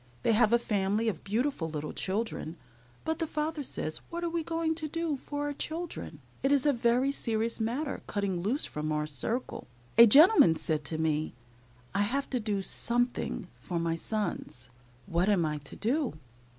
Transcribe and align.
They 0.23 0.31
have 0.31 0.51
a 0.51 0.57
family 0.57 1.07
of 1.09 1.23
beautiful 1.23 1.69
little 1.69 1.93
children, 1.93 2.57
but 3.05 3.19
the 3.19 3.27
father 3.27 3.61
says, 3.61 4.01
"What 4.09 4.23
are 4.23 4.31
we 4.31 4.41
going 4.41 4.73
to 4.73 4.87
do 4.87 5.15
for 5.17 5.43
our 5.43 5.53
children? 5.53 6.21
It 6.41 6.51
is 6.51 6.65
a 6.65 6.73
very 6.73 7.11
serious 7.11 7.59
matter 7.59 8.01
cutting 8.07 8.41
loose 8.41 8.65
from 8.65 8.91
our 8.91 9.05
circle." 9.05 9.67
A 9.99 10.07
gentleman 10.07 10.55
said 10.55 10.83
to 10.85 10.97
me, 10.97 11.35
"I 11.93 12.01
have 12.01 12.27
to 12.31 12.39
do 12.39 12.63
something 12.63 13.47
for 13.59 13.77
my 13.77 13.95
sons. 13.95 14.71
What 15.05 15.29
am 15.29 15.45
I 15.45 15.59
to 15.59 15.75
do?" 15.75 16.13